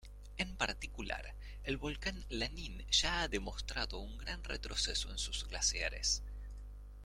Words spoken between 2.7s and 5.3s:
ya ha demostrado un retroceso en